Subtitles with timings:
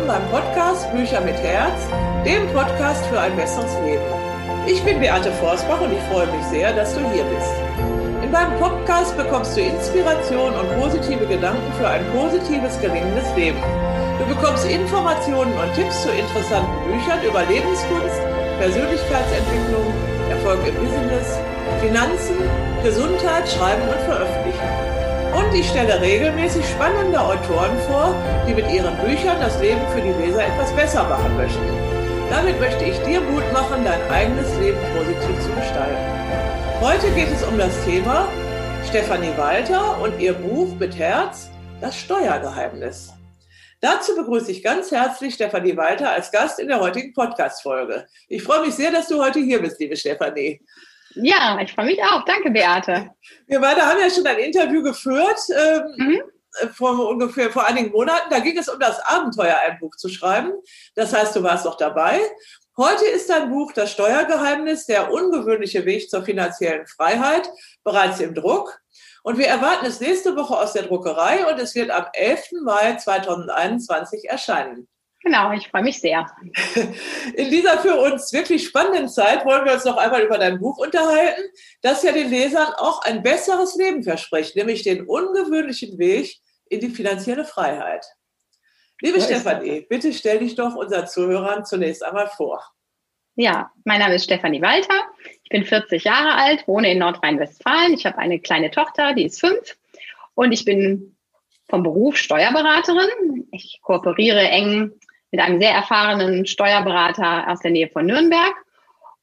[0.00, 1.86] Willkommen beim Podcast Bücher mit Herz,
[2.24, 4.02] dem Podcast für ein besseres Leben.
[4.66, 7.52] Ich bin Beate Forsbach und ich freue mich sehr, dass du hier bist.
[8.22, 13.60] In meinem Podcast bekommst du Inspiration und positive Gedanken für ein positives, gelingendes Leben.
[14.18, 18.22] Du bekommst Informationen und Tipps zu interessanten Büchern über Lebenskunst,
[18.58, 19.92] Persönlichkeitsentwicklung,
[20.30, 21.38] Erfolg im Business,
[21.82, 22.36] Finanzen,
[22.82, 24.79] Gesundheit, Schreiben und Veröffentlichen.
[25.40, 28.14] Und ich stelle regelmäßig spannende Autoren vor,
[28.46, 31.66] die mit ihren Büchern das Leben für die Leser etwas besser machen möchten.
[32.28, 36.20] Damit möchte ich dir Mut machen, dein eigenes Leben positiv zu gestalten.
[36.80, 38.28] Heute geht es um das Thema
[38.88, 41.48] Stefanie Walter und ihr Buch mit Herz,
[41.80, 43.12] das Steuergeheimnis.
[43.80, 48.06] Dazu begrüße ich ganz herzlich Stefanie Walter als Gast in der heutigen Podcast-Folge.
[48.28, 50.60] Ich freue mich sehr, dass du heute hier bist, liebe Stefanie.
[51.14, 52.24] Ja, ich freue mich auch.
[52.24, 53.10] Danke, Beate.
[53.46, 56.22] Wir beide haben ja schon ein Interview geführt, ähm, mhm.
[56.72, 58.30] vor ungefähr vor einigen Monaten.
[58.30, 60.52] Da ging es um das Abenteuer, ein Buch zu schreiben.
[60.94, 62.20] Das heißt, du warst noch dabei.
[62.76, 67.50] Heute ist dein Buch Das Steuergeheimnis, der ungewöhnliche Weg zur finanziellen Freiheit,
[67.84, 68.80] bereits im Druck.
[69.22, 72.52] Und wir erwarten es nächste Woche aus der Druckerei und es wird am 11.
[72.62, 74.88] Mai 2021 erscheinen.
[75.22, 76.26] Genau, ich freue mich sehr.
[77.34, 80.78] In dieser für uns wirklich spannenden Zeit wollen wir uns noch einmal über dein Buch
[80.78, 81.42] unterhalten,
[81.82, 86.38] das ja den Lesern auch ein besseres Leben verspricht, nämlich den ungewöhnlichen Weg
[86.70, 88.06] in die finanzielle Freiheit.
[89.02, 92.64] Liebe ja, Stefanie, bitte stell dich doch unseren Zuhörern zunächst einmal vor.
[93.36, 95.06] Ja, mein Name ist Stefanie Walter.
[95.42, 97.94] Ich bin 40 Jahre alt, wohne in Nordrhein-Westfalen.
[97.94, 99.76] Ich habe eine kleine Tochter, die ist fünf.
[100.34, 101.16] Und ich bin
[101.68, 103.48] vom Beruf Steuerberaterin.
[103.52, 104.92] Ich kooperiere eng
[105.30, 108.54] mit einem sehr erfahrenen Steuerberater aus der Nähe von Nürnberg.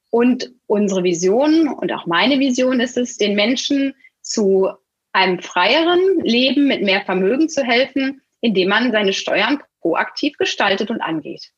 [0.09, 4.71] Und unsere Vision und auch meine Vision ist es, den Menschen zu
[5.11, 11.01] einem freieren Leben mit mehr Vermögen zu helfen, indem man seine Steuern proaktiv gestaltet und
[11.01, 11.51] angeht.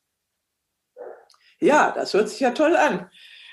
[1.60, 3.10] Ja, das hört sich ja toll an.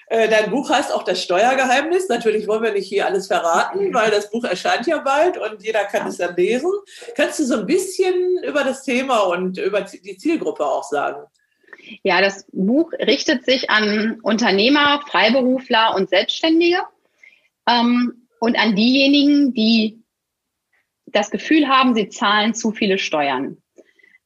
[0.10, 2.08] Äh, dein Buch heißt auch das Steuergeheimnis.
[2.08, 5.84] Natürlich wollen wir nicht hier alles verraten, weil das Buch erscheint ja bald und jeder
[5.84, 6.72] kann es dann lesen.
[7.16, 11.26] Kannst du so ein bisschen über das Thema und über die Zielgruppe auch sagen?
[12.04, 16.82] Ja, das Buch richtet sich an Unternehmer, Freiberufler und Selbstständige
[17.68, 20.02] ähm, und an diejenigen, die
[21.06, 23.58] das Gefühl haben, sie zahlen zu viele Steuern.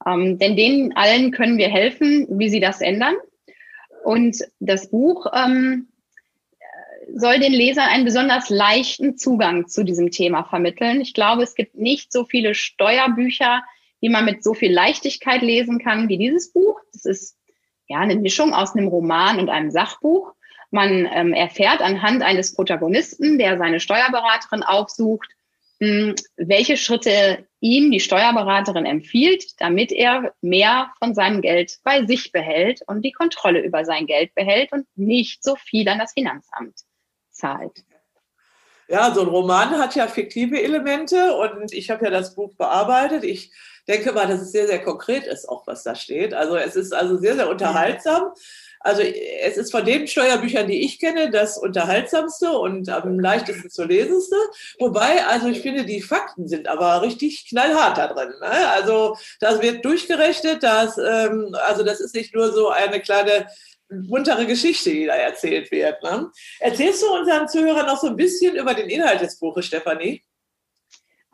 [0.06, 3.14] Ähm, denn denen allen können wir helfen, wie sie das ändern.
[4.04, 5.88] Und das Buch ähm,
[7.14, 11.00] soll den Lesern einen besonders leichten Zugang zu diesem Thema vermitteln.
[11.00, 13.62] Ich glaube, es gibt nicht so viele Steuerbücher,
[14.02, 16.80] die man mit so viel Leichtigkeit lesen kann wie dieses Buch.
[16.92, 17.36] Das ist
[17.88, 20.32] ja eine Mischung aus einem Roman und einem Sachbuch.
[20.70, 25.28] Man ähm, erfährt anhand eines Protagonisten, der seine Steuerberaterin aufsucht,
[26.36, 32.82] welche Schritte ihm die Steuerberaterin empfiehlt, damit er mehr von seinem Geld bei sich behält
[32.86, 36.80] und die Kontrolle über sein Geld behält und nicht so viel an das Finanzamt
[37.30, 37.84] zahlt.
[38.88, 43.24] Ja, so ein Roman hat ja fiktive Elemente und ich habe ja das Buch bearbeitet.
[43.24, 43.52] Ich
[43.88, 46.34] denke mal, dass es sehr, sehr konkret ist, auch was da steht.
[46.34, 48.32] Also es ist also sehr, sehr unterhaltsam.
[48.84, 53.84] Also es ist von den Steuerbüchern, die ich kenne, das unterhaltsamste und am leichtesten zu
[53.84, 54.36] lesendste.
[54.78, 58.32] Wobei, also ich finde, die Fakten sind aber richtig knallhart da drin.
[58.40, 58.68] Ne?
[58.70, 63.46] Also das wird durchgerechnet, das, ähm, also das ist nicht nur so eine kleine
[63.88, 66.02] muntere Geschichte, die da erzählt wird.
[66.02, 66.30] Ne?
[66.60, 70.22] Erzählst du unseren Zuhörern noch so ein bisschen über den Inhalt des Buches, Stefanie?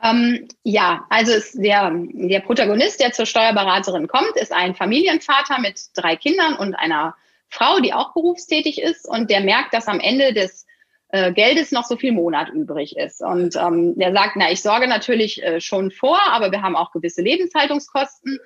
[0.02, 6.14] Ähm, ja, also der, der Protagonist, der zur Steuerberaterin kommt, ist ein Familienvater mit drei
[6.16, 7.16] Kindern und einer
[7.48, 10.66] Frau, die auch berufstätig ist und der merkt, dass am Ende des
[11.10, 13.22] äh, Geldes noch so viel Monat übrig ist.
[13.22, 16.92] Und ähm, der sagt, na, ich sorge natürlich äh, schon vor, aber wir haben auch
[16.92, 18.38] gewisse Lebenshaltungskosten.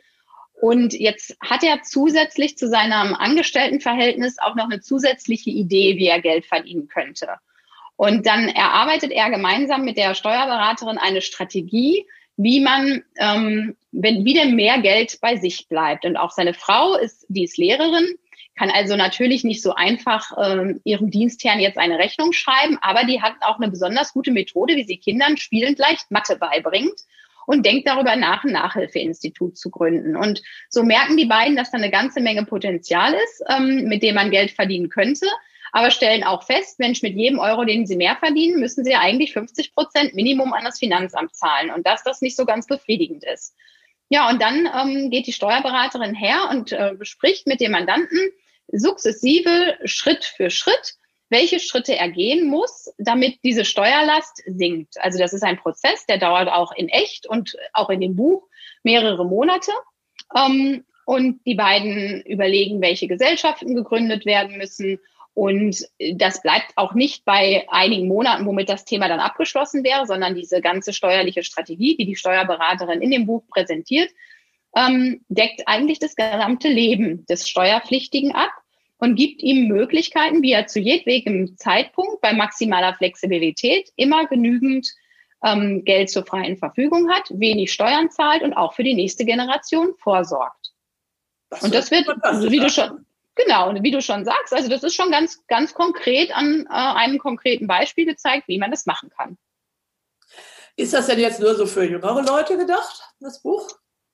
[0.60, 6.20] Und jetzt hat er zusätzlich zu seinem Angestelltenverhältnis auch noch eine zusätzliche Idee, wie er
[6.20, 7.30] Geld verdienen könnte.
[7.96, 12.06] Und dann erarbeitet er gemeinsam mit der Steuerberaterin eine Strategie,
[12.36, 16.04] wie man, ähm, wenn wieder mehr Geld bei sich bleibt.
[16.04, 18.14] Und auch seine Frau ist, die ist Lehrerin
[18.54, 23.22] kann also natürlich nicht so einfach ähm, ihrem Dienstherrn jetzt eine Rechnung schreiben, aber die
[23.22, 27.00] hat auch eine besonders gute Methode, wie sie Kindern spielend leicht Mathe beibringt
[27.46, 30.16] und denkt darüber nach, ein Nachhilfeinstitut zu gründen.
[30.16, 34.14] Und so merken die beiden, dass da eine ganze Menge Potenzial ist, ähm, mit dem
[34.14, 35.26] man Geld verdienen könnte,
[35.72, 39.00] aber stellen auch fest, Mensch, mit jedem Euro, den sie mehr verdienen, müssen sie ja
[39.00, 43.24] eigentlich 50 Prozent Minimum an das Finanzamt zahlen und dass das nicht so ganz befriedigend
[43.24, 43.54] ist.
[44.10, 48.18] Ja, und dann ähm, geht die Steuerberaterin her und äh, bespricht mit dem Mandanten,
[48.72, 50.94] sukzessive, Schritt für Schritt,
[51.28, 55.00] welche Schritte er gehen muss, damit diese Steuerlast sinkt.
[55.00, 58.46] Also das ist ein Prozess, der dauert auch in echt und auch in dem Buch
[58.82, 59.72] mehrere Monate.
[60.36, 65.00] Ähm, und die beiden überlegen, welche Gesellschaften gegründet werden müssen.
[65.34, 65.84] Und
[66.14, 70.60] das bleibt auch nicht bei einigen Monaten, womit das Thema dann abgeschlossen wäre, sondern diese
[70.60, 74.10] ganze steuerliche Strategie, die die Steuerberaterin in dem Buch präsentiert,
[74.76, 78.50] ähm, deckt eigentlich das gesamte Leben des Steuerpflichtigen ab
[79.02, 84.88] und gibt ihm Möglichkeiten, wie er zu jedwegem Zeitpunkt bei maximaler Flexibilität immer genügend
[85.42, 89.94] ähm, Geld zur freien Verfügung hat, wenig Steuern zahlt und auch für die nächste Generation
[89.98, 90.70] vorsorgt.
[91.50, 93.04] Das und das wird, wie du schon,
[93.34, 96.72] genau, und wie du schon sagst, also das ist schon ganz, ganz konkret an äh,
[96.72, 99.36] einem konkreten Beispiel gezeigt, wie man das machen kann.
[100.76, 103.68] Ist das denn jetzt nur so für jüngere Leute gedacht, das Buch?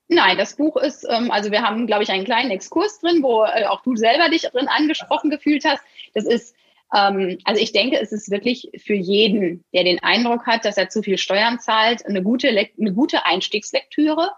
[0.09, 3.45] Nein, das Buch ist, ähm, also wir haben, glaube ich, einen kleinen Exkurs drin, wo
[3.45, 5.83] äh, auch du selber dich drin angesprochen gefühlt hast.
[6.15, 6.57] Das ist,
[6.97, 10.89] ähm, also ich denke, es ist wirklich für jeden, der den Eindruck hat, dass er
[10.89, 14.31] zu viel Steuern zahlt, eine gute, eine gute Einstiegslektüre.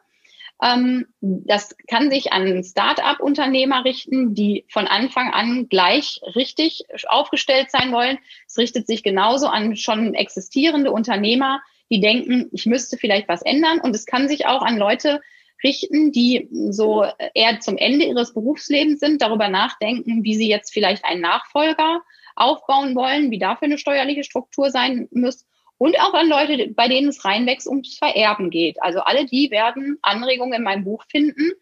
[0.61, 7.93] Ähm, das kann sich an Start-up-Unternehmer richten, die von Anfang an gleich richtig aufgestellt sein
[7.93, 8.19] wollen.
[8.49, 13.81] Es richtet sich genauso an schon existierende Unternehmer, die denken, ich müsste vielleicht was ändern.
[13.81, 15.21] Und es kann sich auch an Leute
[15.63, 17.05] richten, die so
[17.35, 22.03] eher zum Ende ihres Berufslebens sind, darüber nachdenken, wie sie jetzt vielleicht einen Nachfolger
[22.37, 25.47] aufbauen wollen, wie dafür eine steuerliche Struktur sein muss.
[25.79, 28.83] Und auch an Leute, bei denen es reinwächst ums Vererben geht.
[28.83, 31.53] Also alle die werden Anregungen in meinem Buch finden,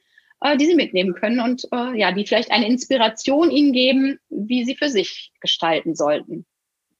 [0.40, 4.64] äh, die sie mitnehmen können und äh, ja, die vielleicht eine Inspiration ihnen geben, wie
[4.64, 6.46] sie für sich gestalten sollten.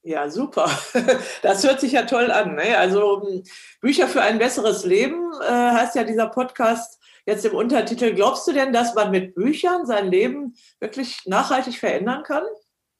[0.03, 0.69] Ja, super.
[1.41, 2.55] Das hört sich ja toll an.
[2.55, 2.77] Ne?
[2.77, 3.43] Also hm,
[3.81, 8.13] Bücher für ein besseres Leben äh, heißt ja dieser Podcast jetzt im Untertitel.
[8.13, 12.43] Glaubst du denn, dass man mit Büchern sein Leben wirklich nachhaltig verändern kann,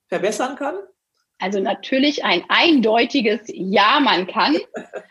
[0.07, 0.75] verbessern kann?
[1.39, 4.57] Also natürlich ein eindeutiges Ja, man kann.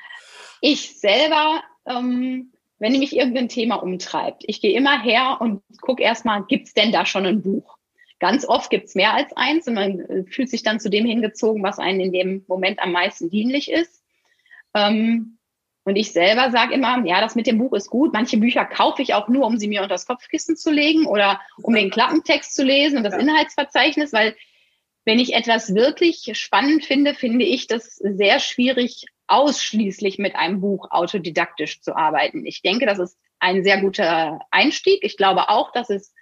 [0.60, 6.42] Ich selber, ähm, wenn mich irgendein Thema umtreibt, ich gehe immer her und gucke erstmal,
[6.46, 7.77] gibt es denn da schon ein Buch?
[8.20, 11.62] Ganz oft gibt's mehr als eins und man äh, fühlt sich dann zu dem hingezogen,
[11.62, 14.02] was einem in dem Moment am meisten dienlich ist.
[14.74, 15.38] Ähm,
[15.84, 18.12] und ich selber sage immer, ja, das mit dem Buch ist gut.
[18.12, 21.40] Manche Bücher kaufe ich auch nur, um sie mir unter das Kopfkissen zu legen oder
[21.62, 24.36] um den Klappentext zu lesen und das Inhaltsverzeichnis, weil
[25.06, 30.90] wenn ich etwas wirklich spannend finde, finde ich das sehr schwierig, ausschließlich mit einem Buch
[30.90, 32.44] autodidaktisch zu arbeiten.
[32.44, 34.98] Ich denke, das ist ein sehr guter Einstieg.
[35.02, 36.12] Ich glaube auch, dass es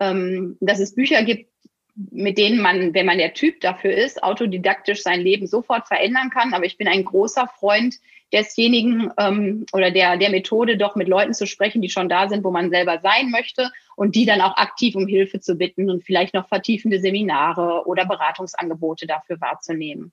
[0.00, 1.50] ähm, dass es Bücher gibt,
[1.94, 6.52] mit denen man, wenn man der Typ dafür ist, autodidaktisch sein Leben sofort verändern kann.
[6.52, 7.96] Aber ich bin ein großer Freund
[8.32, 12.44] desjenigen ähm, oder der, der Methode, doch mit Leuten zu sprechen, die schon da sind,
[12.44, 16.04] wo man selber sein möchte und die dann auch aktiv um Hilfe zu bitten und
[16.04, 20.12] vielleicht noch vertiefende Seminare oder Beratungsangebote dafür wahrzunehmen.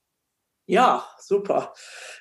[0.66, 1.74] Ja, super.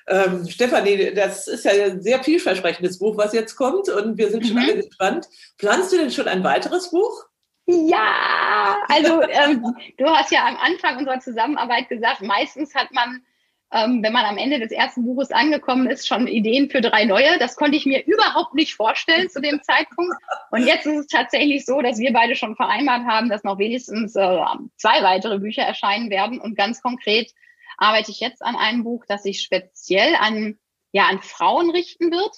[0.07, 4.45] Ähm, Stefanie, das ist ja ein sehr vielversprechendes Buch, was jetzt kommt und wir sind
[4.45, 4.63] schon mhm.
[4.63, 5.29] alle gespannt.
[5.57, 7.23] Planst du denn schon ein weiteres Buch?
[7.65, 9.63] Ja, also ähm,
[9.97, 13.23] du hast ja am Anfang unserer Zusammenarbeit gesagt, meistens hat man,
[13.71, 17.39] ähm, wenn man am Ende des ersten Buches angekommen ist, schon Ideen für drei neue.
[17.39, 20.13] Das konnte ich mir überhaupt nicht vorstellen zu dem Zeitpunkt.
[20.51, 24.15] Und jetzt ist es tatsächlich so, dass wir beide schon vereinbart haben, dass noch wenigstens
[24.15, 24.39] äh,
[24.75, 26.41] zwei weitere Bücher erscheinen werden.
[26.41, 27.31] Und ganz konkret
[27.77, 30.57] arbeite ich jetzt an einem Buch, das sich speziell an
[30.93, 32.37] ja, an Frauen richten wird.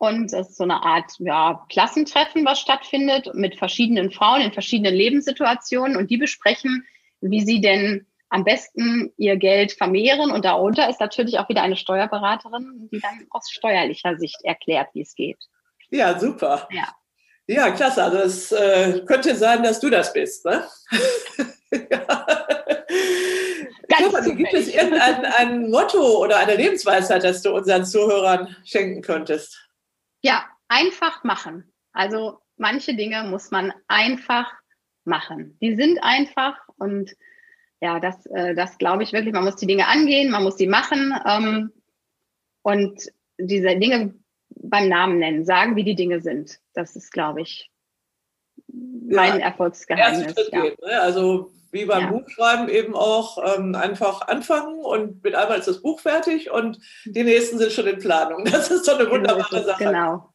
[0.00, 4.94] Und es ist so eine Art ja, Klassentreffen, was stattfindet mit verschiedenen Frauen in verschiedenen
[4.94, 6.86] Lebenssituationen und die besprechen,
[7.20, 10.30] wie sie denn am besten ihr Geld vermehren.
[10.30, 15.02] Und darunter ist natürlich auch wieder eine Steuerberaterin, die dann aus steuerlicher Sicht erklärt, wie
[15.02, 15.36] es geht.
[15.90, 16.66] Ja, super.
[16.72, 16.88] Ja,
[17.46, 18.02] ja klasse.
[18.02, 20.46] Also es äh, könnte sein, dass du das bist.
[20.46, 20.64] Ne?
[21.90, 22.26] ja.
[23.86, 29.69] Ganz gibt es irgendein ein Motto oder eine Lebensweisheit, das du unseren Zuhörern schenken könntest?
[30.22, 31.72] Ja, einfach machen.
[31.92, 34.52] Also manche Dinge muss man einfach
[35.04, 35.56] machen.
[35.60, 37.14] Die sind einfach und
[37.80, 39.32] ja, das, äh, das glaube ich wirklich.
[39.32, 41.72] Man muss die Dinge angehen, man muss sie machen ähm,
[42.62, 44.14] und diese Dinge
[44.50, 46.60] beim Namen nennen, sagen, wie die Dinge sind.
[46.74, 47.70] Das ist, glaube ich,
[48.68, 50.34] mein ja, Erfolgsgeheimnis.
[50.52, 50.62] Ja.
[50.62, 51.00] Gehen, ne?
[51.00, 52.10] Also wie beim ja.
[52.10, 57.22] Buchschreiben eben auch ähm, einfach anfangen und mit einmal ist das Buch fertig und die
[57.22, 58.44] nächsten sind schon in Planung.
[58.50, 59.84] Das ist doch eine wunderbare Sache.
[59.84, 60.32] Genau.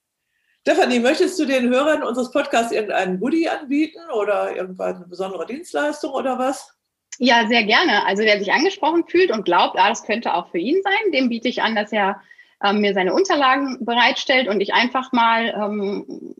[0.62, 6.40] Stefanie, möchtest du den Hörern unseres Podcasts irgendeinen Goodie anbieten oder irgendeine besondere Dienstleistung oder
[6.40, 6.74] was?
[7.20, 8.06] Ja, sehr gerne.
[8.06, 11.30] Also wer sich angesprochen fühlt und glaubt, ah, das könnte auch für ihn sein, dem
[11.30, 12.22] biete ich an, dass er
[12.64, 16.36] ähm, mir seine Unterlagen bereitstellt und ich einfach mal ähm,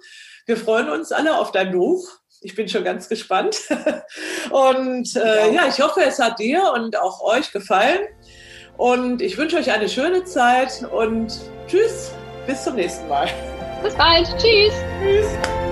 [0.50, 2.08] Wir freuen uns alle auf dein Buch.
[2.40, 3.56] Ich bin schon ganz gespannt.
[4.50, 8.00] Und äh, ja, ich hoffe, es hat dir und auch euch gefallen.
[8.76, 11.38] Und ich wünsche euch eine schöne Zeit und
[11.68, 12.10] tschüss,
[12.48, 13.28] bis zum nächsten Mal.
[13.84, 14.26] Bis bald.
[14.38, 14.72] Tschüss.
[15.00, 15.69] Tschüss.